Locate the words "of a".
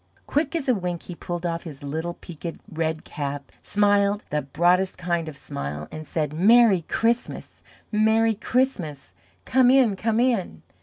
5.29-5.37